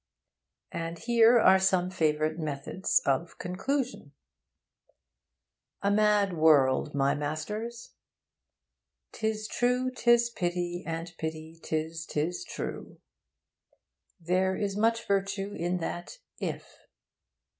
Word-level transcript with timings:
And 0.71 0.97
here 0.97 1.37
are 1.39 1.59
some 1.59 1.91
favourite 1.91 2.39
methods 2.39 3.03
of 3.05 3.37
conclusion: 3.37 4.13
A 5.83 5.91
mad 5.91 6.33
world, 6.33 6.95
my 6.95 7.13
masters! 7.13 7.91
'Tis 9.11 9.47
true 9.47 9.91
'tis 9.91 10.31
pity, 10.31 10.83
and 10.87 11.13
pity 11.19 11.59
'tis 11.61 12.07
'tis 12.07 12.43
true. 12.43 12.99
There 14.19 14.55
is 14.55 14.75
much 14.75 15.05
virtue 15.07 15.53
in 15.53 15.77
that 15.81 16.17
'if.' 16.39 16.79